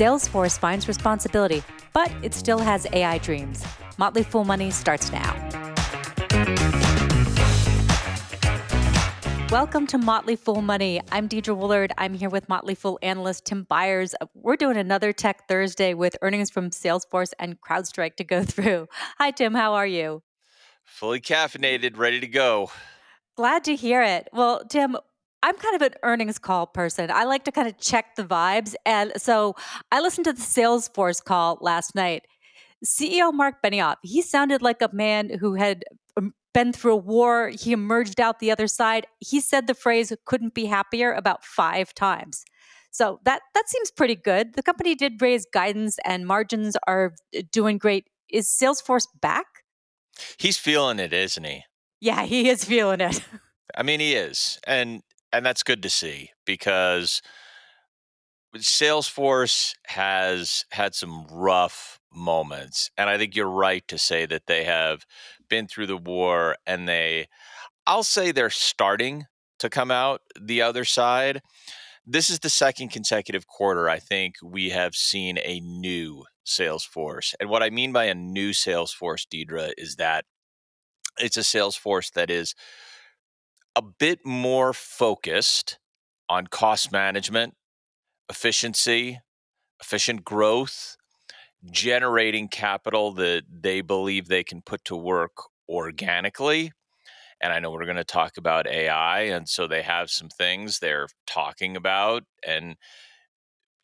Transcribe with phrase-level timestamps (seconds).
[0.00, 3.62] Salesforce finds responsibility, but it still has AI dreams.
[3.98, 5.36] Motley Fool Money starts now.
[9.50, 11.02] Welcome to Motley Fool Money.
[11.12, 11.92] I'm Deidre Woollard.
[11.98, 14.14] I'm here with Motley Fool analyst Tim Beyers.
[14.32, 18.88] We're doing another Tech Thursday with earnings from Salesforce and CrowdStrike to go through.
[19.18, 19.52] Hi, Tim.
[19.52, 20.22] How are you?
[20.82, 22.70] Fully caffeinated, ready to go.
[23.36, 24.28] Glad to hear it.
[24.32, 24.96] Well, Tim,
[25.42, 27.10] I'm kind of an earnings call person.
[27.10, 28.74] I like to kind of check the vibes.
[28.84, 29.56] And so
[29.90, 32.26] I listened to the Salesforce call last night.
[32.84, 35.84] CEO Mark Benioff, he sounded like a man who had
[36.16, 37.50] um, been through a war.
[37.50, 39.06] He emerged out the other side.
[39.18, 42.44] He said the phrase couldn't be happier about five times.
[42.90, 44.54] So that that seems pretty good.
[44.54, 48.06] The company did raise guidance and margins are uh, doing great.
[48.28, 49.46] Is Salesforce back?
[50.38, 51.64] He's feeling it, isn't he?
[52.00, 53.22] Yeah, he is feeling it.
[53.76, 54.58] I mean, he is.
[54.66, 55.02] And
[55.32, 57.22] and that's good to see because
[58.56, 62.90] Salesforce has had some rough moments.
[62.98, 65.06] And I think you're right to say that they have
[65.48, 67.28] been through the war and they,
[67.86, 69.26] I'll say they're starting
[69.60, 71.42] to come out the other side.
[72.04, 77.34] This is the second consecutive quarter I think we have seen a new Salesforce.
[77.38, 80.24] And what I mean by a new Salesforce, Deidre, is that
[81.18, 82.54] it's a Salesforce that is
[83.80, 85.78] a bit more focused
[86.28, 87.54] on cost management,
[88.28, 89.20] efficiency,
[89.80, 90.98] efficient growth,
[91.70, 95.32] generating capital that they believe they can put to work
[95.66, 96.72] organically.
[97.40, 99.22] And I know we're going to talk about AI.
[99.22, 102.24] And so they have some things they're talking about.
[102.46, 102.76] And,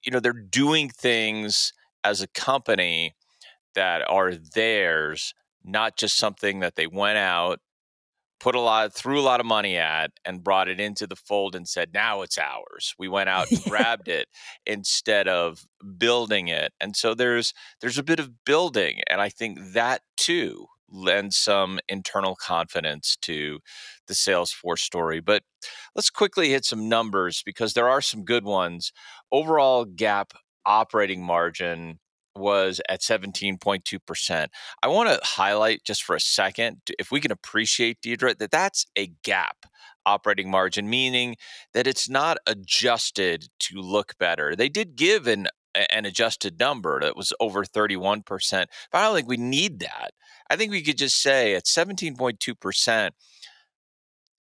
[0.05, 1.72] you know, they're doing things
[2.05, 3.14] as a company
[3.75, 5.33] that are theirs,
[5.64, 7.60] not just something that they went out
[8.40, 11.54] put a lot threw a lot of money at and brought it into the fold
[11.54, 12.94] and said now it's ours.
[12.98, 14.28] We went out and grabbed it
[14.66, 15.64] instead of
[15.98, 20.66] building it and so there's there's a bit of building and i think that too
[20.91, 23.60] lends some internal confidence to
[24.08, 25.42] the salesforce story but
[25.94, 28.92] let's quickly hit some numbers because there are some good ones.
[29.32, 30.30] Overall GAAP
[30.64, 31.98] operating margin
[32.36, 34.47] was at 17.2%.
[34.82, 38.86] I want to highlight just for a second, if we can appreciate Deidre, that that's
[38.97, 39.66] a GAAP
[40.04, 41.36] operating margin, meaning
[41.75, 44.54] that it's not adjusted to look better.
[44.54, 45.48] They did give an
[45.91, 48.66] an adjusted number that was over 31%, but
[48.98, 50.12] I don't think we need that.
[50.48, 53.10] I think we could just say at 17.2%,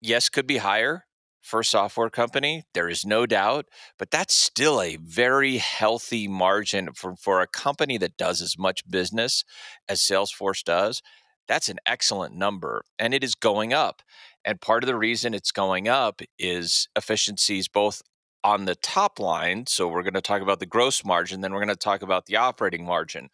[0.02, 1.06] yes, could be higher,
[1.46, 2.64] for a software company.
[2.74, 3.68] There is no doubt,
[4.00, 8.90] but that's still a very healthy margin for, for a company that does as much
[8.90, 9.44] business
[9.88, 11.02] as Salesforce does.
[11.48, 14.02] That's an excellent number, and it is going up.
[14.44, 18.02] And part of the reason it's going up is efficiencies both
[18.44, 19.66] on the top line.
[19.68, 22.26] So we're going to talk about the gross margin, then we're going to talk about
[22.26, 23.30] the operating margin.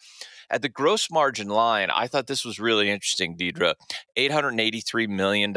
[0.50, 3.76] At the gross margin line, I thought this was really interesting, Deidre.
[4.18, 5.54] $883 million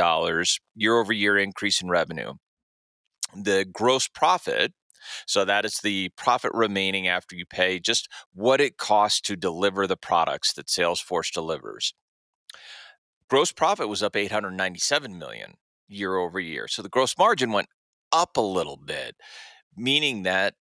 [0.76, 2.34] year over year increase in revenue
[3.34, 4.72] the gross profit
[5.26, 9.86] so that is the profit remaining after you pay just what it costs to deliver
[9.86, 11.94] the products that Salesforce delivers.
[13.28, 15.54] Gross profit was up 897 million
[15.88, 16.68] year over year.
[16.68, 17.68] So the gross margin went
[18.12, 19.16] up a little bit,
[19.76, 20.54] meaning that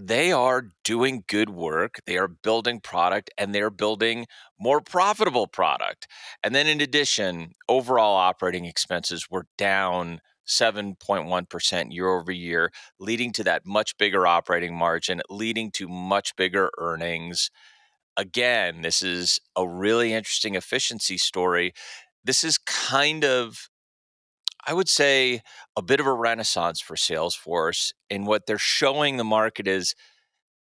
[0.00, 4.26] they are doing good work, they are building product and they're building
[4.58, 6.08] more profitable product.
[6.42, 13.44] And then in addition, overall operating expenses were down 7.1% year over year, leading to
[13.44, 17.50] that much bigger operating margin, leading to much bigger earnings.
[18.16, 21.72] Again, this is a really interesting efficiency story.
[22.24, 23.68] This is kind of,
[24.66, 25.42] I would say,
[25.76, 27.92] a bit of a renaissance for Salesforce.
[28.10, 29.94] And what they're showing the market is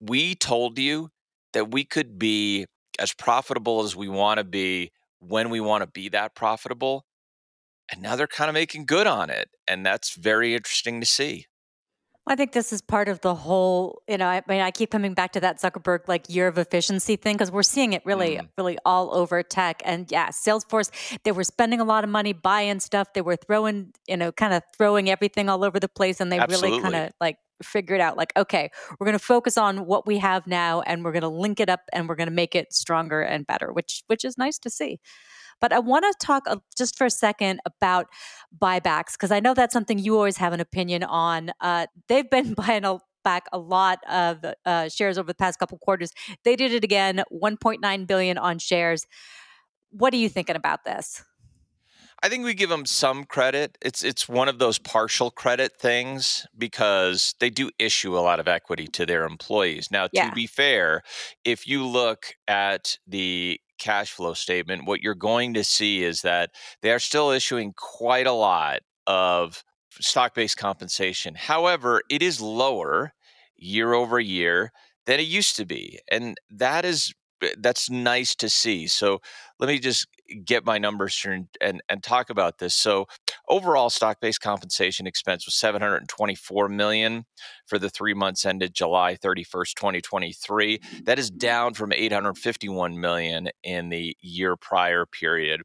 [0.00, 1.10] we told you
[1.52, 2.66] that we could be
[2.98, 7.04] as profitable as we want to be when we want to be that profitable
[7.90, 11.46] and now they're kind of making good on it and that's very interesting to see
[12.28, 15.14] I think this is part of the whole, you know, I mean, I keep coming
[15.14, 18.48] back to that Zuckerberg like year of efficiency thing because we're seeing it really, mm.
[18.58, 19.80] really all over tech.
[19.84, 20.90] And yeah, Salesforce,
[21.22, 23.12] they were spending a lot of money buying stuff.
[23.14, 26.20] They were throwing, you know, kind of throwing everything all over the place.
[26.20, 26.70] And they Absolutely.
[26.70, 30.18] really kind of like figured out like, okay, we're going to focus on what we
[30.18, 32.72] have now and we're going to link it up and we're going to make it
[32.72, 34.98] stronger and better, which, which is nice to see.
[35.60, 36.44] But I want to talk
[36.76, 38.06] just for a second about
[38.56, 41.50] buybacks because I know that's something you always have an opinion on.
[41.60, 45.76] Uh, they've been buying a back a lot of uh, shares over the past couple
[45.78, 46.12] quarters.
[46.44, 49.04] They did it again, 1.9 billion on shares.
[49.90, 51.24] What are you thinking about this?
[52.22, 53.76] I think we give them some credit.
[53.82, 58.48] It's it's one of those partial credit things because they do issue a lot of
[58.48, 59.88] equity to their employees.
[59.90, 60.28] Now, Yeah.
[60.28, 61.02] to be fair,
[61.44, 66.50] if you look at the cash flow statement, what you're going to see is that
[66.82, 69.62] they are still issuing quite a lot of
[70.00, 71.34] stock-based compensation.
[71.34, 73.12] However, it is lower
[73.56, 74.72] year over year
[75.06, 77.12] than it used to be, and that is
[77.42, 78.86] eh, that's nice to see.
[78.86, 79.20] So
[79.58, 80.06] let me just
[80.44, 82.74] get my numbers here and, and, and talk about this.
[82.74, 83.06] So
[83.48, 87.24] overall stock-based compensation expense was 724 million
[87.66, 90.80] for the three months ended July 31st, 2023.
[91.04, 95.62] That is down from 851 million in the year prior period.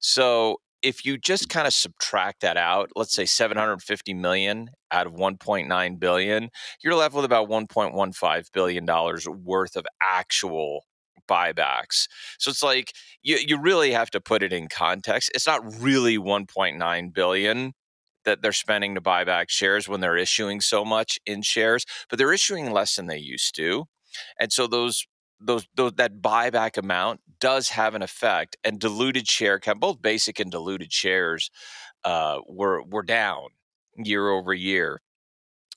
[0.00, 5.14] So if you just kind of subtract that out, let's say 750 million out of
[5.14, 6.50] 1.9 billion,
[6.82, 10.84] you're left with about 1.15 billion dollars worth of actual
[11.26, 12.06] buybacks.
[12.38, 12.92] So it's like
[13.22, 15.30] you you really have to put it in context.
[15.34, 17.72] It's not really 1.9 billion
[18.24, 22.18] that they're spending to buy back shares when they're issuing so much in shares, but
[22.18, 23.84] they're issuing less than they used to.
[24.38, 25.06] And so those
[25.40, 30.40] those, those that buyback amount does have an effect and diluted share count both basic
[30.40, 31.50] and diluted shares
[32.04, 33.48] uh, were were down
[33.96, 35.00] year over year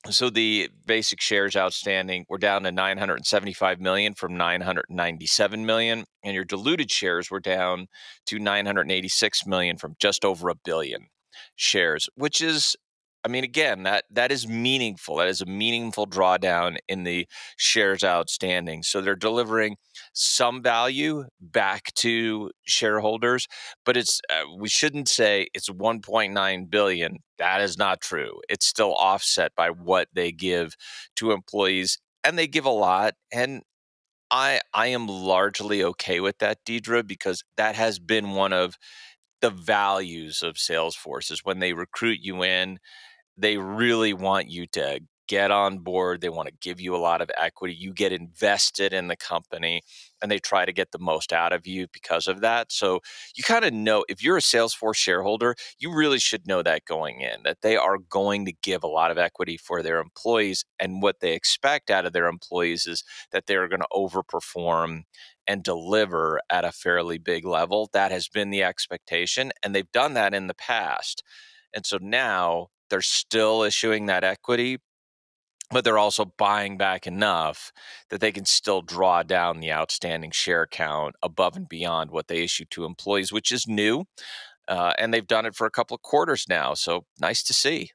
[0.10, 6.46] so the basic shares outstanding were down to 975 million from 997 million and your
[6.46, 7.88] diluted shares were down
[8.26, 11.08] to 986 million from just over a billion
[11.56, 12.76] shares which is
[13.24, 15.18] I mean, again, that that is meaningful.
[15.18, 18.84] That is a meaningful drawdown in the shares outstanding.
[18.84, 19.76] So they're delivering
[20.14, 23.48] some value back to shareholders,
[23.86, 27.18] but it's uh, we shouldn't say it's 1.9 billion.
[27.38, 28.42] That is not true.
[28.50, 30.76] It's still offset by what they give
[31.18, 33.14] to employees, and they give a lot.
[33.32, 33.62] And
[34.32, 38.78] I I am largely okay with that, Deidre, because that has been one of
[39.42, 42.80] the values of Salesforce is when they recruit you in
[43.38, 46.20] they really want you to get on board.
[46.20, 47.76] They want to give you a lot of equity.
[47.76, 49.84] You get invested in the company
[50.22, 52.72] and they try to get the most out of you because of that.
[52.72, 53.00] So
[53.36, 57.22] you kind of know if you're a Salesforce shareholder, you really should know that going
[57.22, 60.66] in that they are going to give a lot of equity for their employees.
[60.80, 65.04] And what they expect out of their employees is that they're going to overperform
[65.48, 67.88] and deliver at a fairly big level.
[67.94, 69.52] That has been the expectation.
[69.62, 71.24] And they've done that in the past.
[71.72, 74.80] And so now they're still issuing that equity,
[75.72, 77.72] but they're also buying back enough
[78.10, 82.44] that they can still draw down the outstanding share count above and beyond what they
[82.44, 84.06] issue to employees, which is new.
[84.68, 86.74] Uh, and they've done it for a couple of quarters now.
[86.74, 87.92] So nice to see.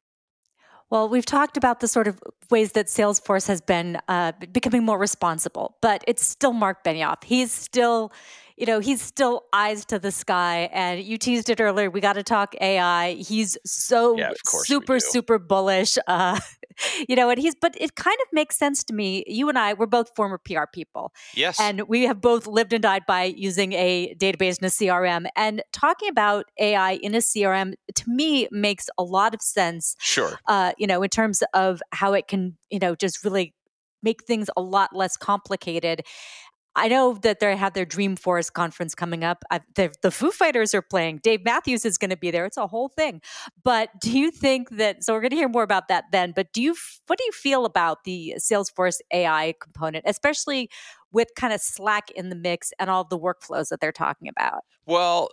[0.91, 4.99] Well, we've talked about the sort of ways that Salesforce has been uh, becoming more
[4.99, 7.25] responsible, but it's still Mark Benioff.
[7.25, 8.13] He's still
[8.57, 10.69] you know, he's still eyes to the sky.
[10.73, 11.91] And you teased it earlier.
[11.91, 13.15] We got to talk AI.
[13.15, 15.99] He's so yeah, super, super bullish.
[16.07, 16.39] Uh,
[17.09, 19.25] you know, and he's, but it kind of makes sense to me.
[19.27, 21.13] You and I, we're both former PR people.
[21.35, 21.59] Yes.
[21.59, 25.27] And we have both lived and died by using a database in a CRM.
[25.35, 29.97] And talking about AI in a CRM to me makes a lot of sense.
[29.99, 30.39] Sure.
[30.47, 33.53] Uh, you know, in terms of how it can, you know, just really
[34.05, 36.03] make things a lot less complicated.
[36.77, 39.45] I know that they have their Dream Dreamforce conference coming up.
[39.75, 41.21] the Foo Fighters are playing.
[41.23, 42.45] Dave Matthews is going to be there.
[42.45, 43.21] It's a whole thing.
[43.63, 45.05] But do you think that?
[45.05, 46.33] So we're going to hear more about that then.
[46.35, 46.77] But do you?
[47.07, 50.71] What do you feel about the Salesforce AI component, especially
[51.13, 54.61] with kind of Slack in the mix and all the workflows that they're talking about?
[54.87, 55.29] Well,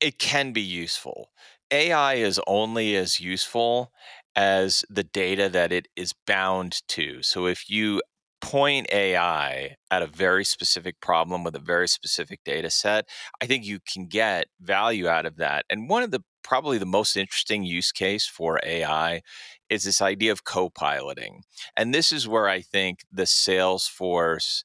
[0.00, 1.30] it can be useful.
[1.70, 3.92] AI is only as useful
[4.36, 7.22] as the data that it is bound to.
[7.22, 8.02] So if you
[8.44, 13.08] point AI at a very specific problem with a very specific data set,
[13.40, 15.64] I think you can get value out of that.
[15.70, 19.22] And one of the probably the most interesting use case for AI
[19.70, 21.42] is this idea of co-piloting.
[21.74, 24.64] And this is where I think the Salesforce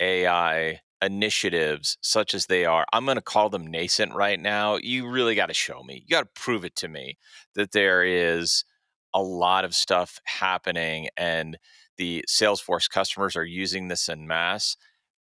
[0.00, 5.06] AI initiatives such as they are i'm going to call them nascent right now you
[5.06, 7.18] really got to show me you got to prove it to me
[7.54, 8.64] that there is
[9.12, 11.58] a lot of stuff happening and
[11.96, 14.76] the Salesforce customers are using this in mass.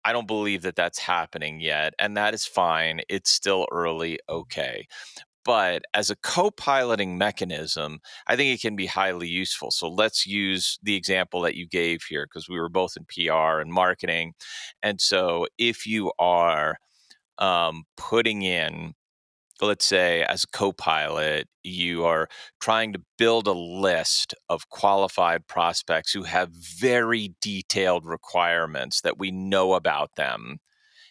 [0.05, 3.01] I don't believe that that's happening yet, and that is fine.
[3.09, 4.87] It's still early, okay.
[5.45, 9.71] But as a co piloting mechanism, I think it can be highly useful.
[9.71, 13.61] So let's use the example that you gave here because we were both in PR
[13.61, 14.35] and marketing.
[14.83, 16.77] And so if you are
[17.39, 18.95] um, putting in
[19.63, 22.29] let's say as a co-pilot you are
[22.61, 29.31] trying to build a list of qualified prospects who have very detailed requirements that we
[29.31, 30.59] know about them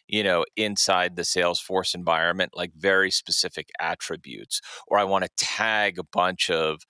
[0.07, 5.99] you know, inside the Salesforce environment, like very specific attributes, or I want to tag
[5.99, 6.81] a bunch of,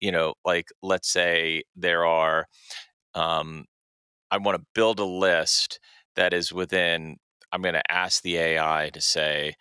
[0.00, 2.46] you know, like let's say there are,
[3.14, 3.66] um,
[4.30, 5.80] I want to build a list
[6.16, 7.16] that is within,
[7.52, 9.54] I'm going to ask the AI to say,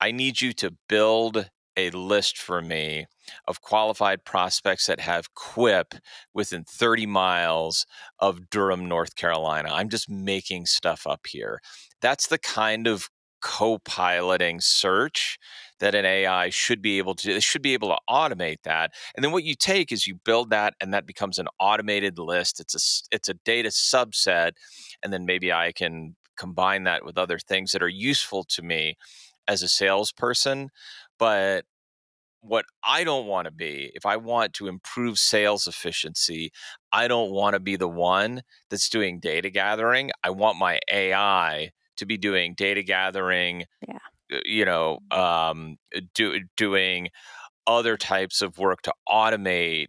[0.00, 3.06] I need you to build a list for me
[3.46, 5.94] of qualified prospects that have Quip
[6.34, 7.86] within 30 miles
[8.18, 9.70] of Durham, North Carolina.
[9.72, 11.60] I'm just making stuff up here.
[12.00, 13.08] That's the kind of
[13.40, 15.38] co-piloting search
[15.78, 17.36] that an AI should be able to do.
[17.36, 18.92] it should be able to automate that.
[19.14, 22.58] And then what you take is you build that and that becomes an automated list.
[22.58, 24.52] It's a it's a data subset
[25.02, 28.96] and then maybe I can combine that with other things that are useful to me
[29.48, 30.70] as a salesperson.
[31.18, 31.64] But
[32.40, 36.52] what I don't want to be, if I want to improve sales efficiency,
[36.92, 40.10] I don't want to be the one that's doing data gathering.
[40.22, 43.98] I want my AI to be doing data gathering, yeah.
[44.30, 45.78] Uh, you know, um,
[46.14, 47.08] do, doing
[47.66, 49.88] other types of work to automate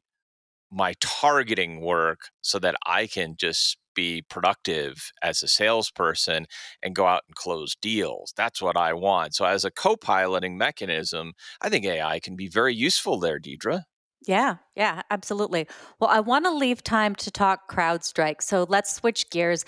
[0.72, 6.46] my targeting work so that I can just be productive as a salesperson
[6.82, 8.34] and go out and close deals.
[8.38, 9.36] That's what I want.
[9.36, 13.84] So, as a co piloting mechanism, I think AI can be very useful there, Deidre.
[14.27, 15.68] Yeah, yeah, absolutely.
[16.00, 18.41] Well, I want to leave time to talk CrowdStrike.
[18.41, 19.63] So let's switch gears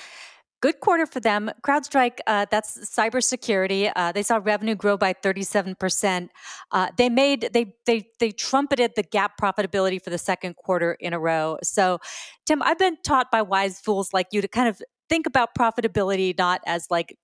[0.62, 1.52] good quarter for them.
[1.64, 3.92] CrowdStrike, uh, that's cybersecurity.
[3.96, 6.30] Uh, they saw revenue grow by 37%.
[6.72, 11.14] Uh, they made they they they trumpeted the GAAP profitability for the second quarter in
[11.14, 11.58] a row.
[11.64, 12.00] So,
[12.46, 16.38] Tim, I've been taught by wise fools like you to kind of think about profitability
[16.38, 17.18] not as like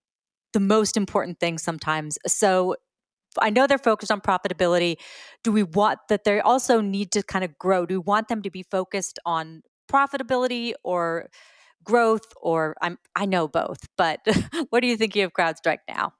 [0.53, 2.17] the most important thing sometimes.
[2.25, 2.75] So,
[3.39, 4.96] I know they're focused on profitability.
[5.44, 7.86] Do we want that they also need to kind of grow?
[7.86, 11.29] Do we want them to be focused on profitability or
[11.84, 14.19] growth or I'm I know both, but
[14.69, 16.13] what do you think of CrowdStrike now?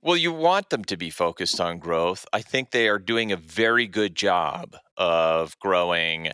[0.00, 2.24] Well, you want them to be focused on growth.
[2.32, 6.30] I think they are doing a very good job of growing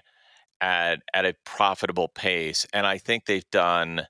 [0.61, 4.07] at at a profitable pace and I think they've done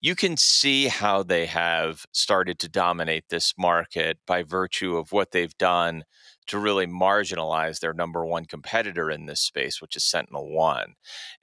[0.00, 5.32] you can see how they have started to dominate this market by virtue of what
[5.32, 6.04] they've done
[6.48, 10.94] to really marginalize their number one competitor in this space, which is Sentinel One.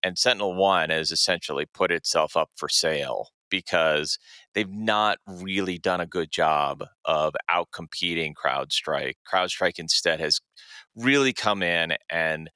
[0.03, 4.17] And Sentinel One has essentially put itself up for sale because
[4.53, 9.13] they've not really done a good job of outcompeting CrowdStrike.
[9.31, 10.41] CrowdStrike instead has
[10.95, 12.49] really come in and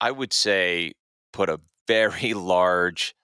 [0.00, 0.92] I would say
[1.32, 3.14] put a very large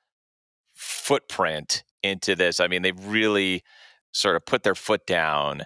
[0.75, 2.61] footprint into this.
[2.61, 3.63] I mean, they've really
[4.13, 5.63] sort of put their foot down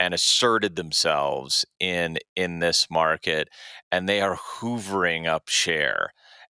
[0.00, 3.48] and asserted themselves in in this market
[3.90, 6.10] and they are hoovering up share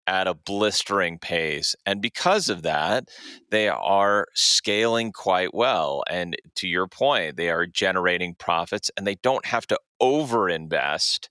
[0.09, 3.09] at a blistering pace and because of that
[3.51, 9.17] they are scaling quite well and to your point they are generating profits and they
[9.17, 11.29] don't have to overinvest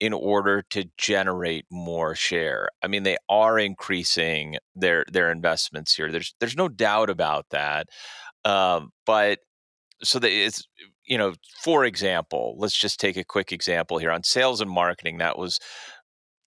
[0.00, 2.68] in order to generate more share.
[2.82, 6.10] I mean they are increasing their their investments here.
[6.10, 7.86] There's there's no doubt about that
[8.44, 9.40] um, but
[10.02, 10.64] so that it's
[11.06, 14.10] you know for example let's just take a quick example here.
[14.10, 15.60] On sales and marketing that was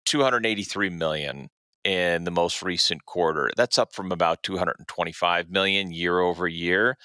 [0.05, 1.49] 283 million
[1.85, 3.49] in the most recent quarter.
[3.55, 6.97] That's up from about 225 million year over year.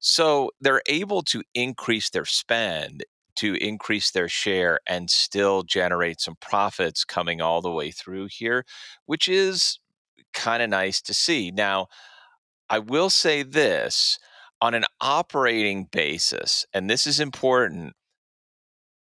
[0.00, 3.04] So they're able to increase their spend
[3.36, 8.64] to increase their share and still generate some profits coming all the way through here
[9.06, 9.78] which is
[10.34, 11.50] kind of nice to see.
[11.50, 11.88] Now
[12.70, 14.18] i will say this
[14.62, 17.94] on an operating basis, and this is important,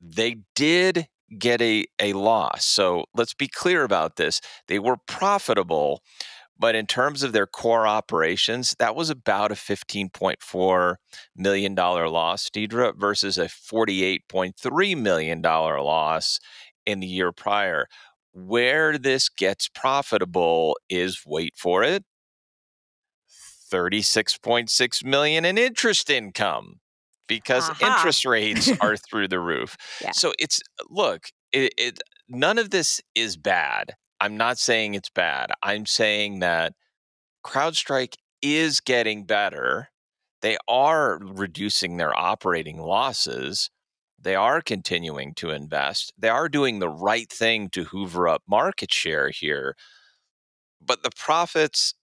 [0.02, 2.66] they did get a, a loss.
[2.66, 4.42] So let's be clear about this.
[4.68, 6.02] They were profitable,
[6.58, 10.96] but in terms of their core operations, that was about a $15.4
[11.36, 16.40] million loss, Deidre, versus a $48.3 million loss
[16.88, 17.86] in the year prior.
[18.34, 22.04] Where this gets profitable is wait for it
[23.72, 26.80] 36.6 million in interest income
[27.28, 29.78] because interest rates are through the roof.
[30.02, 30.12] Yeah.
[30.12, 30.60] So it's
[30.90, 33.96] look, it, it none of this is bad.
[34.20, 35.52] I'm not saying it's bad.
[35.64, 36.74] I'm saying that
[37.46, 39.90] CrowdStrike is getting better.
[40.42, 43.70] They are reducing their operating losses.
[44.20, 46.14] They are continuing to invest.
[46.18, 49.76] They are doing the right thing to hoover up market share here.
[50.80, 51.94] But the profits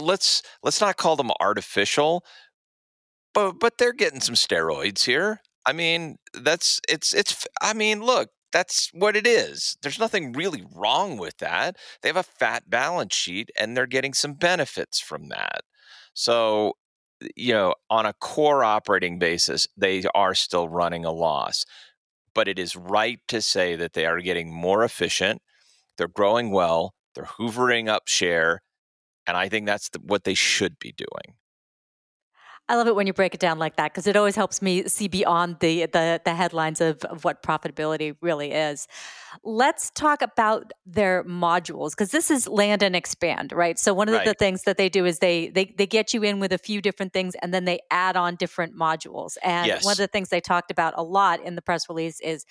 [0.00, 2.24] let's let's not call them artificial,
[3.34, 5.40] but but they're getting some steroids here.
[5.66, 7.46] I mean, that's it's it's.
[7.60, 9.76] I mean, look, that's what it is.
[9.82, 11.76] There's nothing really wrong with that.
[12.02, 15.62] They have a fat balance sheet and they're getting some benefits from that.
[16.14, 16.74] So
[17.36, 21.64] you know, on a core operating basis, they are still running a loss.
[22.34, 25.42] But it is right to say that they are getting more efficient.
[25.96, 26.94] They're growing well.
[27.14, 28.62] They're hoovering up share.
[29.28, 31.36] And I think that's the, what they should be doing.
[32.70, 34.86] I love it when you break it down like that because it always helps me
[34.88, 38.86] see beyond the, the the, headlines of, of what profitability really is.
[39.42, 43.78] Let's talk about their modules because this is land and expand, right?
[43.78, 44.26] So one of right.
[44.26, 46.82] the things that they do is they, they they get you in with a few
[46.82, 49.38] different things and then they add on different modules.
[49.42, 49.82] And yes.
[49.82, 52.44] one of the things they talked about a lot in the press release is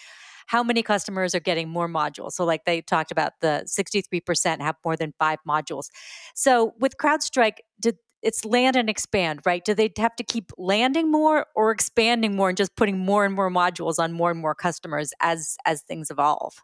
[0.48, 2.34] how many customers are getting more modules.
[2.34, 5.88] So, like they talked about, the 63% have more than five modules.
[6.36, 9.64] So, with CrowdStrike, did it's land and expand, right?
[9.64, 13.36] Do they have to keep landing more or expanding more and just putting more and
[13.36, 16.64] more modules on more and more customers as as things evolve?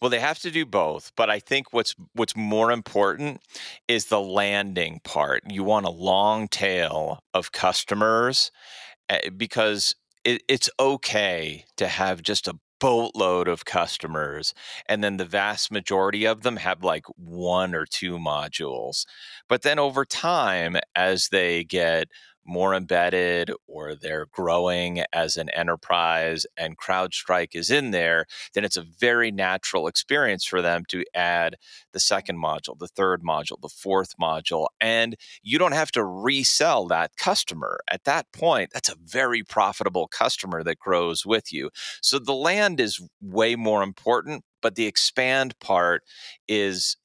[0.00, 3.42] Well, they have to do both, but I think what's what's more important
[3.88, 5.42] is the landing part.
[5.48, 8.50] You want a long tail of customers
[9.08, 14.52] eh, because it, it's okay to have just a boatload of customers
[14.90, 19.06] and then the vast majority of them have like one or two modules.
[19.48, 22.08] But then over time as they get
[22.46, 28.76] more embedded or they're growing as an enterprise and CrowdStrike is in there, then it's
[28.76, 31.56] a very natural experience for them to add
[31.92, 34.66] the second module, the third module, the fourth module.
[34.80, 37.78] And you don't have to resell that customer.
[37.90, 41.70] At that point, that's a very profitable customer that grows with you.
[42.02, 46.02] So the land is way more important, but the expand part
[46.48, 46.96] is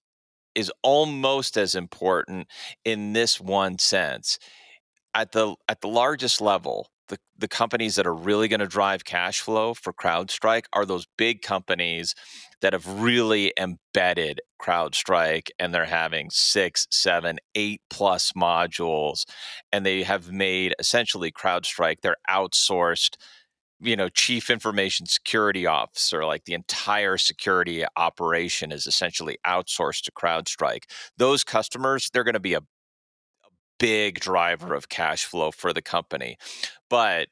[0.55, 2.47] is almost as important
[2.83, 4.39] in this one sense
[5.13, 9.03] at the at the largest level, the, the companies that are really going to drive
[9.03, 12.15] cash flow for CrowdStrike are those big companies
[12.61, 19.25] that have really embedded CrowdStrike and they're having six, seven, eight plus modules,
[19.71, 23.15] and they have made essentially CrowdStrike their outsourced
[23.81, 30.11] you know chief information security officer like the entire security operation is essentially outsourced to
[30.11, 30.83] CrowdStrike.
[31.17, 32.61] Those customers they're going to be a
[33.79, 36.37] big driver of cash flow for the company.
[36.89, 37.29] But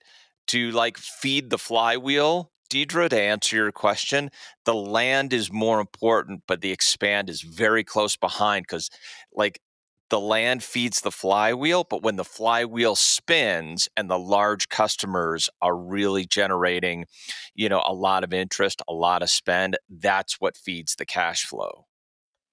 [0.48, 4.30] to like feed the flywheel, Deidre, to answer your question,
[4.66, 8.90] the land is more important, but the expand is very close behind because,
[9.34, 9.62] like,
[10.10, 15.76] the land feeds the flywheel, but when the flywheel spins and the large customers are
[15.76, 17.06] really generating,
[17.56, 21.46] you know, a lot of interest, a lot of spend, that's what feeds the cash
[21.46, 21.86] flow.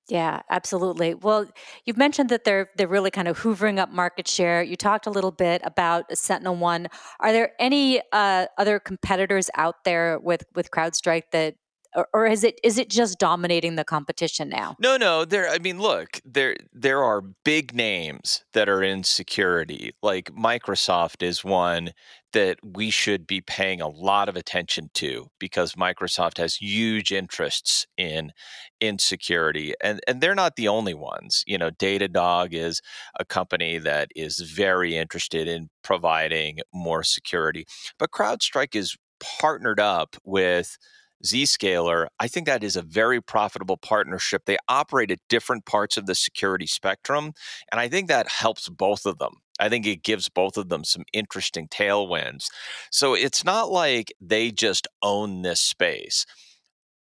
[0.09, 1.15] Yeah, absolutely.
[1.15, 1.47] Well,
[1.87, 4.63] you've mentioned that they're they're really kind of hoovering up market share.
[4.63, 6.89] You talked a little bit about Sentinel One.
[7.21, 11.55] Are there any uh, other competitors out there with with CrowdStrike that
[11.95, 14.77] or, or is it is it just dominating the competition now?
[14.79, 15.25] No, no.
[15.25, 15.49] There.
[15.49, 19.93] I mean, look, there there are big names that are in security.
[20.03, 21.93] Like Microsoft is one
[22.35, 27.87] that we should be paying a lot of attention to because Microsoft has huge interests
[27.97, 28.33] in
[28.81, 31.43] in security, and and they're not the only ones.
[31.47, 32.81] You know, Datadog is
[33.19, 37.65] a company that is very interested in providing more security,
[37.99, 40.77] but CrowdStrike is partnered up with
[41.25, 44.43] Zscaler, I think that is a very profitable partnership.
[44.45, 47.33] They operate at different parts of the security spectrum,
[47.73, 49.37] and I think that helps both of them.
[49.61, 52.47] I think it gives both of them some interesting tailwinds.
[52.91, 56.27] So it's not like they just own this space.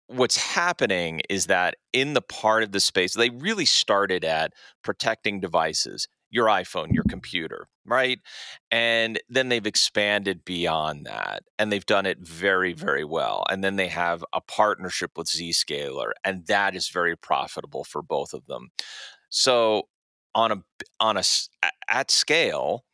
[0.07, 5.39] What's happening is that in the part of the space, they really started at protecting
[5.39, 8.19] devices your iPhone, your computer, right?
[8.71, 13.45] And then they've expanded beyond that and they've done it very, very well.
[13.51, 18.33] And then they have a partnership with Zscaler, and that is very profitable for both
[18.33, 18.69] of them.
[19.29, 19.83] So
[20.35, 20.63] on a
[20.99, 21.23] on a
[21.87, 22.85] at scale,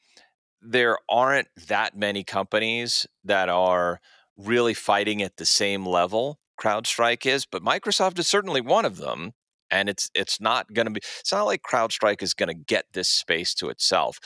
[0.61, 3.99] there aren't that many companies that are
[4.37, 9.31] really fighting at the same level CrowdStrike is, but Microsoft is certainly one of them
[9.71, 12.85] and it's it's not going to be it's not like CrowdStrike is going to get
[12.93, 14.19] this space to itself.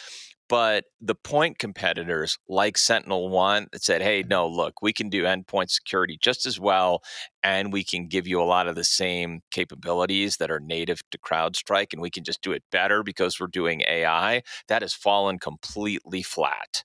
[0.50, 5.24] But the point competitors like Sentinel One that said, hey, no, look, we can do
[5.24, 7.02] endpoint security just as well,
[7.42, 11.18] and we can give you a lot of the same capabilities that are native to
[11.18, 14.44] CrowdStrike, and we can just do it better because we're doing AI.
[14.68, 16.84] That has fallen completely flat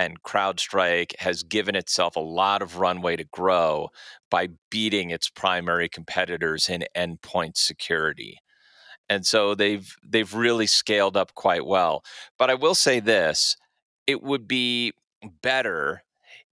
[0.00, 3.90] and CrowdStrike has given itself a lot of runway to grow
[4.30, 8.38] by beating its primary competitors in endpoint security.
[9.10, 12.04] And so they've they've really scaled up quite well.
[12.38, 13.56] But I will say this,
[14.06, 14.92] it would be
[15.42, 16.04] better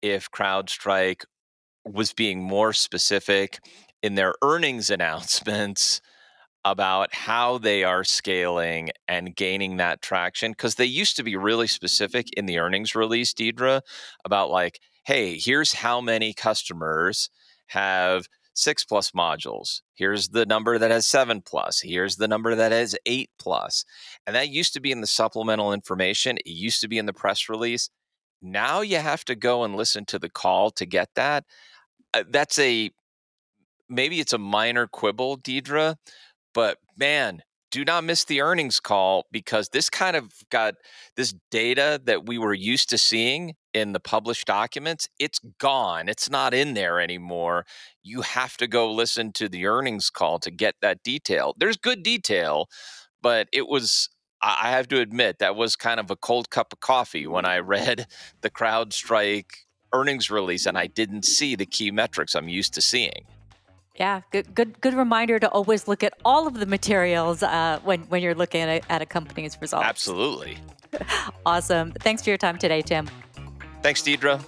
[0.03, 1.25] if CrowdStrike
[1.85, 3.61] was being more specific
[4.03, 6.01] in their earnings announcements
[6.65, 11.69] about how they are scaling and gaining that traction because they used to be really
[11.69, 13.83] specific in the earnings release, Deidre,
[14.25, 17.31] about like, hey, here's how many customers
[17.69, 19.83] have six plus modules.
[19.95, 21.81] Here's the number that has seven plus.
[21.81, 23.85] Here's the number that has eight plus.
[24.27, 26.39] And that used to be in the supplemental information.
[26.39, 27.91] It used to be in the press release.
[28.43, 31.45] Now you have to go and listen to the call to get that.
[32.15, 32.91] Uh, that's a
[33.89, 35.97] maybe it's a minor quibble, Deidre,
[36.55, 40.75] but man, do not miss the earnings call because this kind of got
[41.17, 46.09] this data that we were used to seeing in the published documents, it's gone.
[46.09, 47.67] It's not in there anymore.
[48.03, 51.55] You have to go listen to the earnings call to get that detail.
[51.59, 52.71] There's good detail,
[53.21, 54.09] but it was
[54.41, 57.59] I have to admit that was kind of a cold cup of coffee when I
[57.59, 58.07] read
[58.41, 59.51] the CrowdStrike
[59.93, 63.27] earnings release and I didn't see the key metrics I'm used to seeing.
[63.97, 68.01] Yeah, good, good, good reminder to always look at all of the materials uh, when
[68.05, 69.87] when you're looking at a, at a company's results.
[69.87, 70.57] Absolutely.
[71.47, 71.93] awesome.
[71.93, 73.07] Thanks for your time today, Tim.
[73.87, 74.41] Thanks, Deidre.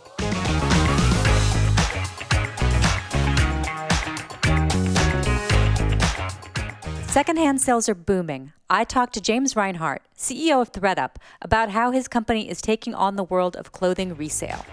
[7.07, 8.53] Secondhand sales are booming.
[8.68, 13.14] I talked to James Reinhart, CEO of ThredUp, about how his company is taking on
[13.14, 14.66] the world of clothing resale.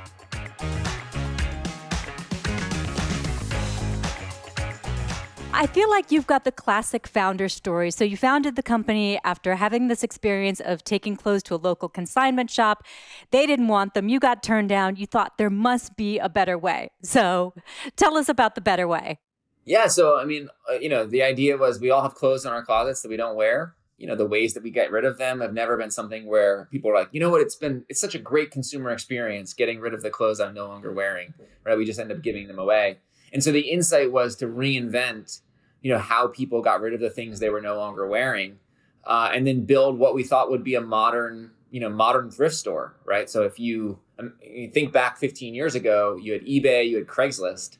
[5.57, 7.89] I feel like you've got the classic founder story.
[7.89, 11.87] So you founded the company after having this experience of taking clothes to a local
[11.87, 12.83] consignment shop.
[13.31, 14.09] They didn't want them.
[14.09, 14.97] You got turned down.
[14.97, 16.91] You thought there must be a better way.
[17.03, 17.53] So
[17.95, 19.19] tell us about the better way.
[19.63, 19.87] Yeah.
[19.87, 22.63] So, I mean, uh, you know, the idea was we all have clothes in our
[22.65, 23.75] closets that we don't wear.
[23.97, 26.67] You know, the ways that we get rid of them have never been something where
[26.69, 29.79] people are like, you know what, it's been, it's such a great consumer experience getting
[29.79, 31.77] rid of the clothes I'm no longer wearing, right?
[31.77, 32.97] We just end up giving them away.
[33.31, 35.41] And so the insight was to reinvent
[35.85, 38.57] you know how people got rid of the things they were no longer wearing
[39.03, 42.55] uh, and then build what we thought would be a modern you know modern thrift
[42.55, 43.29] store right?
[43.29, 47.05] So if you, um, you think back 15 years ago you had ebay you had
[47.05, 47.77] craigslist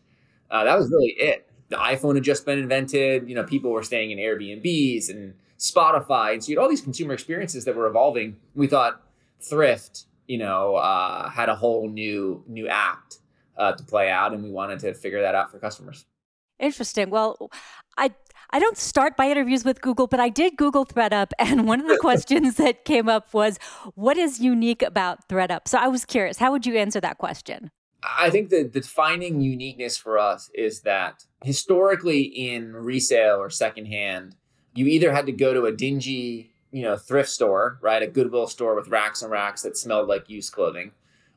[0.51, 1.49] uh, that was really it.
[1.69, 6.33] The iphone had just been invented you know people were staying in airbnbs and spotify
[6.33, 8.35] and so you had all these consumer experiences that were evolving.
[8.53, 9.01] We thought
[9.41, 13.17] thrift you know uh, had a whole new new act
[13.57, 16.05] uh, to play out and we wanted to figure that out for customers.
[16.59, 17.09] Interesting.
[17.09, 17.51] Well,
[17.97, 18.11] I
[18.51, 21.87] I don't start my interviews with Google, but I did Google ThredUp, and one of
[21.87, 23.59] the questions that came up was,
[23.95, 27.71] "What is unique about ThredUp?" So I was curious, how would you answer that question?
[28.17, 34.35] I think the defining uniqueness for us is that historically in resale or secondhand,
[34.75, 38.47] you either had to go to a dingy, you know, thrift store, right, a Goodwill
[38.47, 40.91] store with racks and racks that smelled like used clothing,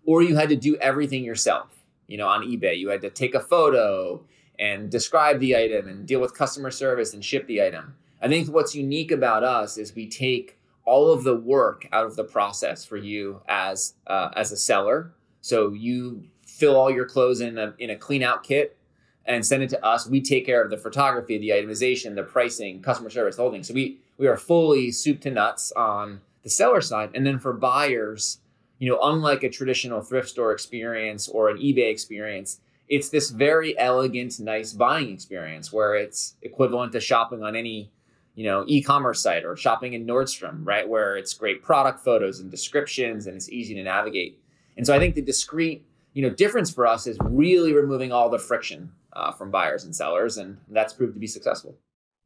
[0.05, 1.75] or you had to do everything yourself.
[2.07, 4.25] You know, on eBay, you had to take a photo,
[4.59, 7.95] and describe the item and deal with customer service and ship the item.
[8.21, 12.17] I think what's unique about us is we take all of the work out of
[12.17, 15.13] the process for you as uh, as a seller.
[15.41, 18.77] So you fill all your clothes in a in a clean out kit
[19.25, 20.09] and send it to us.
[20.09, 23.63] We take care of the photography, the itemization, the pricing, customer service, thing.
[23.63, 27.53] So we we are fully soup to nuts on the seller side, and then for
[27.53, 28.39] buyers,
[28.79, 33.79] you know, unlike a traditional thrift store experience or an eBay experience, it's this very
[33.79, 37.93] elegant, nice buying experience where it's equivalent to shopping on any,
[38.35, 40.89] you know, e-commerce site or shopping in Nordstrom, right?
[40.89, 44.41] Where it's great product photos and descriptions and it's easy to navigate.
[44.77, 48.31] And so I think the discrete, you know, difference for us is really removing all
[48.31, 51.77] the friction uh, from buyers and sellers, and that's proved to be successful.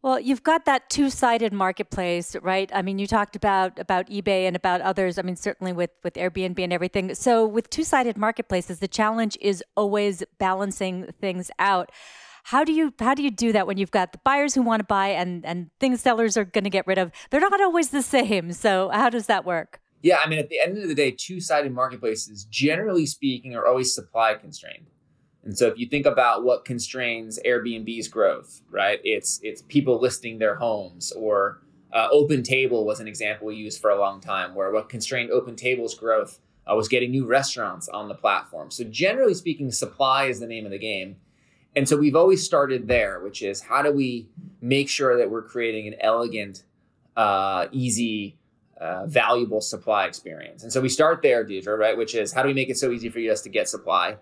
[0.03, 2.69] Well, you've got that two-sided marketplace, right?
[2.75, 5.17] I mean, you talked about about eBay and about others.
[5.17, 7.15] I mean, certainly with with Airbnb and everything.
[7.15, 11.93] So, with two-sided marketplaces, the challenge is always balancing things out.
[12.45, 14.81] How do you how do you do that when you've got the buyers who want
[14.81, 17.13] to buy and and things sellers are going to get rid of?
[17.31, 18.53] They're not always the same.
[18.53, 19.81] So, how does that work?
[20.03, 23.95] Yeah, I mean, at the end of the day, two-sided marketplaces, generally speaking, are always
[23.95, 24.87] supply constrained.
[25.45, 29.01] And so if you think about what constrains Airbnb's growth, right?
[29.03, 31.61] It's it's people listing their homes or
[31.93, 35.31] uh, Open Table was an example we used for a long time, where what constrained
[35.31, 36.39] Open Table's growth
[36.71, 38.71] uh, was getting new restaurants on the platform.
[38.71, 41.17] So generally speaking, supply is the name of the game.
[41.75, 44.29] And so we've always started there, which is how do we
[44.61, 46.65] make sure that we're creating an elegant,
[47.17, 48.37] uh, easy,
[48.79, 50.63] uh, valuable supply experience.
[50.63, 51.97] And so we start there, Deidre, right?
[51.97, 54.17] Which is how do we make it so easy for you guys to get supply?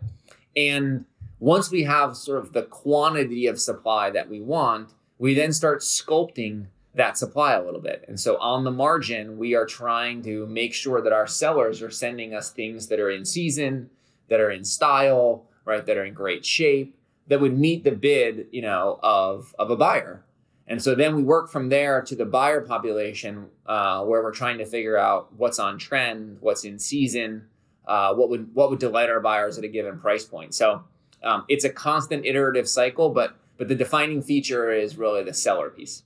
[0.56, 1.04] And
[1.40, 5.80] once we have sort of the quantity of supply that we want, we then start
[5.80, 8.04] sculpting that supply a little bit.
[8.08, 11.90] And so on the margin, we are trying to make sure that our sellers are
[11.90, 13.90] sending us things that are in season,
[14.28, 16.96] that are in style, right, that are in great shape,
[17.28, 20.24] that would meet the bid, you know, of of a buyer.
[20.66, 24.58] And so then we work from there to the buyer population, uh, where we're trying
[24.58, 27.46] to figure out what's on trend, what's in season,
[27.86, 30.54] uh, what would what would delight our buyers at a given price point.
[30.54, 30.84] So
[31.22, 35.68] um, it's a constant iterative cycle, but but the defining feature is really the seller
[35.68, 36.02] piece.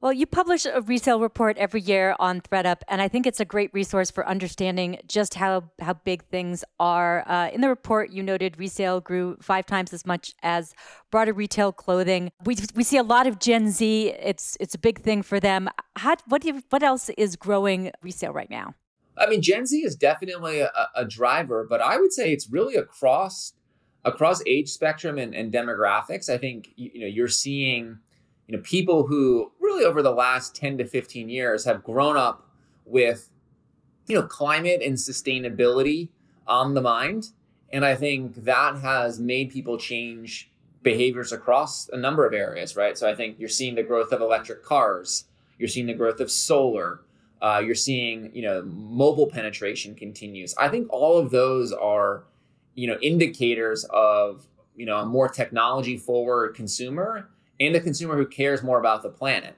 [0.00, 3.44] Well, you publish a resale report every year on ThredUp, and I think it's a
[3.44, 7.28] great resource for understanding just how, how big things are.
[7.28, 10.72] Uh, in the report, you noted resale grew five times as much as
[11.10, 12.30] broader retail clothing.
[12.44, 14.10] We, we see a lot of Gen Z.
[14.20, 15.68] It's it's a big thing for them.
[15.96, 18.74] How, what do you, what else is growing resale right now?
[19.16, 22.76] I mean, Gen Z is definitely a, a driver, but I would say it's really
[22.76, 23.52] across
[24.04, 26.28] across age spectrum and, and demographics.
[26.28, 27.98] I think you, you know you're seeing
[28.46, 32.48] you know people who really over the last 10 to 15 years have grown up
[32.84, 33.30] with
[34.06, 36.08] you know climate and sustainability
[36.46, 37.30] on the mind.
[37.70, 40.50] And i think that has made people change
[40.82, 42.96] behaviors across a number of areas right?
[42.96, 45.24] So i think you're seeing the growth of electric cars.
[45.58, 47.00] You're seeing the growth of solar.
[47.42, 50.54] Uh, you're seeing you know mobile penetration continues.
[50.56, 52.24] I think all of those are
[52.78, 58.26] you know indicators of you know a more technology forward consumer and a consumer who
[58.26, 59.56] cares more about the planet.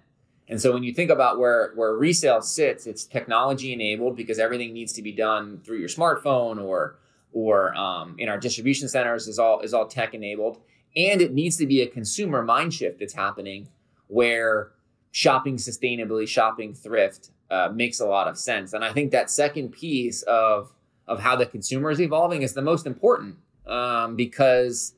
[0.48, 4.72] And so when you think about where where resale sits, it's technology enabled because everything
[4.72, 6.96] needs to be done through your smartphone or
[7.32, 10.58] or um, in our distribution centers is all is all tech enabled,
[10.96, 13.68] and it needs to be a consumer mind shift that's happening
[14.06, 14.72] where
[15.12, 18.72] shopping sustainably, shopping thrift uh, makes a lot of sense.
[18.72, 20.72] And I think that second piece of
[21.06, 23.36] of how the consumer is evolving is the most important
[23.66, 24.94] um, because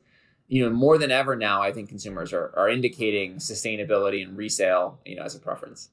[0.53, 5.01] you know, more than ever now, I think consumers are, are indicating sustainability and resale,
[5.07, 5.89] you know, as a preference.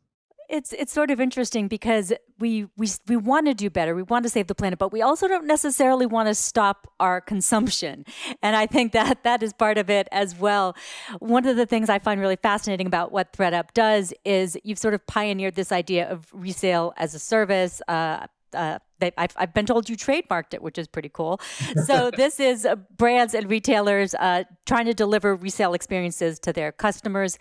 [0.49, 3.95] It's it's sort of interesting because we we we want to do better.
[3.95, 7.21] We want to save the planet, but we also don't necessarily want to stop our
[7.21, 8.03] consumption.
[8.43, 10.75] And I think that that is part of it as well.
[11.19, 14.93] One of the things I find really fascinating about what ThredUp does is you've sort
[14.93, 17.81] of pioneered this idea of resale as a service.
[17.87, 21.39] Uh, uh, they, I've, I've, been told you trademarked it, which is pretty cool.
[21.85, 26.71] So this is uh, brands and retailers uh, trying to deliver resale experiences to their
[26.71, 27.37] customers.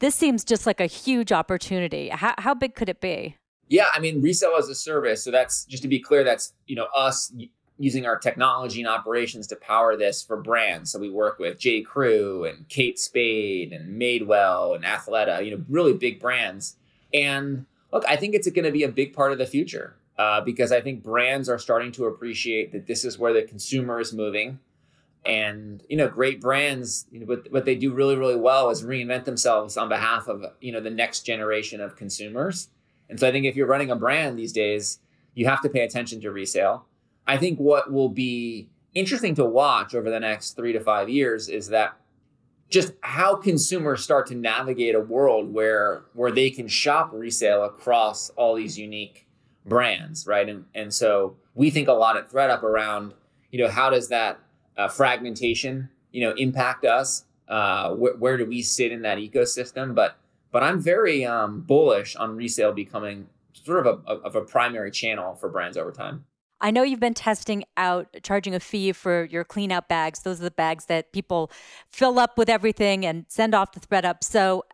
[0.00, 2.08] This seems just like a huge opportunity.
[2.08, 3.36] How, how big could it be?
[3.68, 5.24] Yeah, I mean, resale as a service.
[5.24, 6.24] So that's just to be clear.
[6.24, 7.32] That's you know us
[7.78, 10.92] using our technology and operations to power this for brands.
[10.92, 11.82] So we work with J.
[11.82, 15.44] Crew and Kate Spade and Madewell and Athleta.
[15.44, 16.76] You know, really big brands.
[17.14, 20.40] And look, I think it's going to be a big part of the future uh,
[20.40, 24.12] because I think brands are starting to appreciate that this is where the consumer is
[24.12, 24.60] moving.
[25.26, 28.84] And you know, great brands, you know, what, what they do really, really well is
[28.84, 32.68] reinvent themselves on behalf of you know the next generation of consumers.
[33.08, 35.00] And so I think if you're running a brand these days,
[35.34, 36.86] you have to pay attention to resale.
[37.26, 41.48] I think what will be interesting to watch over the next three to five years
[41.48, 41.96] is that
[42.68, 48.30] just how consumers start to navigate a world where where they can shop resale across
[48.30, 49.26] all these unique
[49.66, 50.48] brands, right?
[50.48, 53.14] And and so we think a lot at ThredUp around,
[53.50, 54.40] you know, how does that
[54.76, 57.24] uh, fragmentation, you know, impact us?
[57.48, 59.94] Uh, wh- where do we sit in that ecosystem?
[59.94, 60.16] But
[60.50, 65.34] but I'm very um, bullish on resale becoming sort of a, of a primary channel
[65.34, 66.24] for brands over time.
[66.60, 70.20] I know you've been testing out charging a fee for your clean out bags.
[70.20, 71.50] Those are the bags that people
[71.90, 74.22] fill up with everything and send off to ThredUp.
[74.22, 74.64] So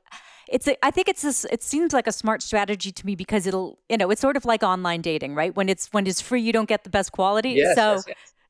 [0.51, 3.47] it's a, I think it's a, it seems like a smart strategy to me because
[3.47, 5.55] it'll you know it's sort of like online dating right?
[5.55, 7.51] When it's when it's free you don't get the best quality.
[7.51, 8.05] Yes, so yes,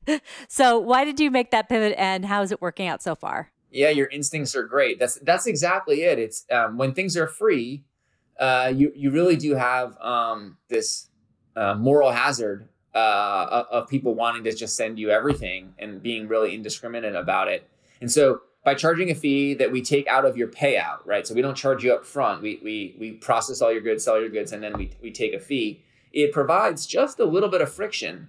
[0.07, 0.21] yes.
[0.47, 3.51] so why did you make that pivot and how is it working out so far?
[3.71, 4.99] Yeah your instincts are great.
[4.99, 6.19] That's that's exactly it.
[6.19, 7.83] It's um, when things are free
[8.39, 11.09] uh, you you really do have um, this
[11.55, 16.55] uh, moral hazard uh, of people wanting to just send you everything and being really
[16.55, 17.69] indiscriminate about it.
[18.01, 21.25] And so by charging a fee that we take out of your payout, right?
[21.25, 22.43] So we don't charge you up front.
[22.43, 25.33] We we we process all your goods, sell your goods, and then we we take
[25.33, 25.83] a fee.
[26.13, 28.27] It provides just a little bit of friction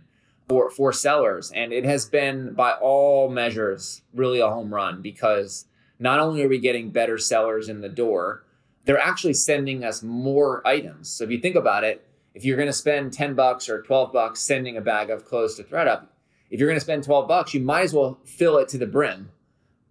[0.48, 5.66] for for sellers, and it has been by all measures really a home run because
[5.98, 8.42] not only are we getting better sellers in the door,
[8.86, 11.10] they're actually sending us more items.
[11.10, 14.10] So if you think about it, if you're going to spend 10 bucks or 12
[14.10, 16.06] bucks sending a bag of clothes to ThredUp,
[16.48, 18.86] if you're going to spend 12 bucks, you might as well fill it to the
[18.86, 19.28] brim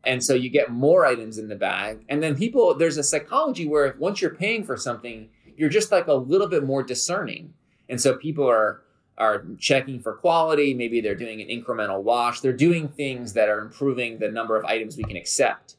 [0.04, 2.06] and so you get more items in the bag.
[2.08, 6.08] And then people, there's a psychology where once you're paying for something, you're just like
[6.08, 7.54] a little bit more discerning.
[7.90, 8.82] And so people are
[9.18, 10.74] are checking for quality.
[10.74, 12.40] Maybe they're doing an incremental wash.
[12.40, 15.76] They're doing things that are improving the number of items we can accept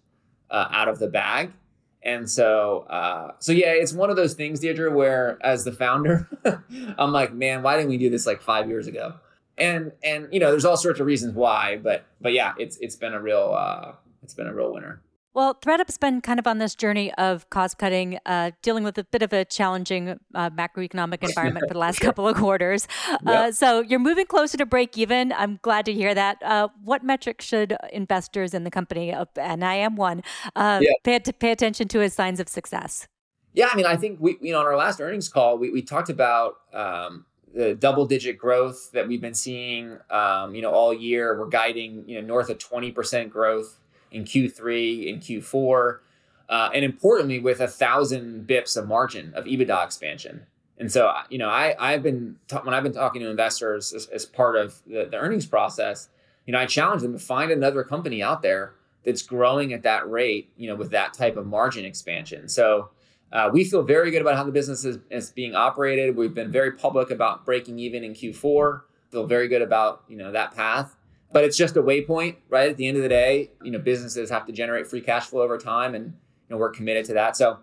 [0.50, 1.50] uh, out of the bag.
[2.02, 6.28] And so, uh, so yeah, it's one of those things, Deidre, where as the founder,
[6.98, 9.14] I'm like, man, why didn't we do this like five years ago?
[9.59, 12.96] And and you know, there's all sorts of reasons why, but but yeah, it's it's
[12.96, 13.92] been a real uh,
[14.31, 15.03] it's been a real winner.
[15.33, 19.05] Well, ThredUp's been kind of on this journey of cost cutting, uh, dealing with a
[19.05, 22.88] bit of a challenging uh, macroeconomic environment for the last couple of quarters.
[23.09, 23.21] Yep.
[23.27, 25.33] Uh, so you're moving closer to break even.
[25.33, 26.43] I'm glad to hear that.
[26.43, 30.23] Uh, what metrics should investors in the company, and I am one,
[30.57, 30.90] uh, yeah.
[31.05, 33.07] pay, pay attention to as signs of success?
[33.53, 35.83] Yeah, I mean, I think we, you know, on our last earnings call, we, we
[35.83, 40.93] talked about um, the double digit growth that we've been seeing, um, you know, all
[40.93, 41.38] year.
[41.38, 45.99] We're guiding, you know, north of 20% growth in Q3 in Q4.
[46.49, 50.46] Uh, and importantly, with a thousand bips of margin of EBITDA expansion.
[50.79, 54.07] And so, you know, I, I've been, ta- when I've been talking to investors as,
[54.07, 56.09] as part of the, the earnings process,
[56.46, 58.73] you know, I challenge them to find another company out there
[59.05, 62.49] that's growing at that rate, you know, with that type of margin expansion.
[62.49, 62.90] So,
[63.33, 66.16] uh, we feel very good about how the business is, is being operated.
[66.16, 68.83] We've been very public about breaking even in Q4.
[69.11, 70.96] Feel very good about you know that path,
[71.33, 72.71] but it's just a waypoint, right?
[72.71, 75.43] At the end of the day, you know businesses have to generate free cash flow
[75.43, 76.12] over time, and you
[76.51, 77.37] know we're committed to that.
[77.37, 77.59] So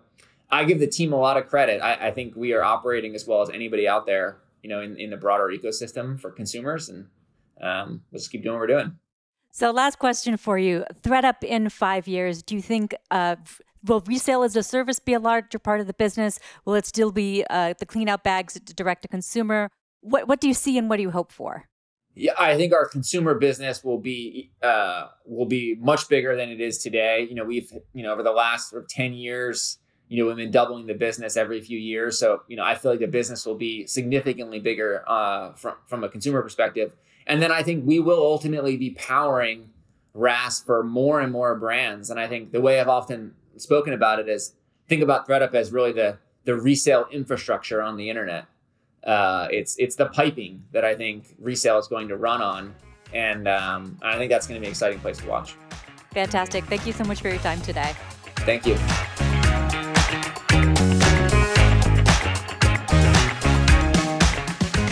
[0.50, 1.80] I give the team a lot of credit.
[1.82, 4.96] I, I think we are operating as well as anybody out there, you know, in,
[4.96, 7.06] in the broader ecosystem for consumers, and
[7.60, 8.98] um, just keep doing what we're doing.
[9.50, 12.42] So, last question for you: ThredUp in five years.
[12.42, 13.36] Do you think uh,
[13.84, 16.38] will resale as a service be a larger part of the business?
[16.64, 19.68] Will it still be uh, the clean out bags direct to consumer?
[20.00, 21.68] What what do you see and what do you hope for?
[22.18, 26.60] Yeah, I think our consumer business will be uh, will be much bigger than it
[26.60, 27.24] is today.
[27.28, 29.78] You know, we've you know over the last sort of ten years,
[30.08, 32.18] you know, we've been doubling the business every few years.
[32.18, 36.02] So you know, I feel like the business will be significantly bigger uh, from from
[36.02, 36.96] a consumer perspective.
[37.28, 39.70] And then I think we will ultimately be powering
[40.12, 42.10] RaaS for more and more brands.
[42.10, 44.54] And I think the way I've often spoken about it is
[44.88, 48.46] think about ThredUp as really the the resale infrastructure on the internet.
[49.08, 52.74] Uh, it's it's the piping that I think resale is going to run on,
[53.14, 55.54] and um, I think that's going to be an exciting place to watch.
[56.12, 56.64] Fantastic!
[56.64, 57.94] Thank you so much for your time today.
[58.40, 58.76] Thank you.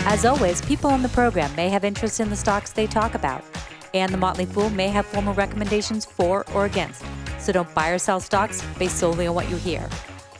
[0.09, 3.43] As always, people on the program may have interest in the stocks they talk about,
[3.93, 7.03] and the Motley Fool may have formal recommendations for or against.
[7.37, 9.87] So don't buy or sell stocks based solely on what you hear.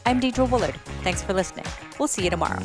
[0.04, 0.74] I'm Deidre Woollard.
[1.04, 1.66] Thanks for listening.
[1.96, 2.58] We'll see you tomorrow.